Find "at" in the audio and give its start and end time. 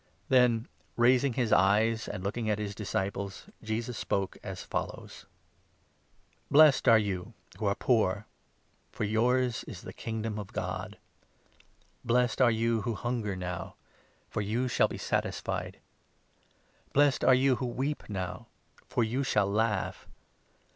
2.49-2.57